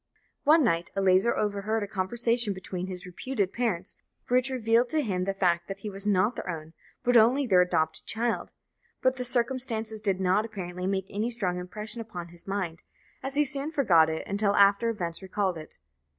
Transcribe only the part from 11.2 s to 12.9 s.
strong impression upon his mind,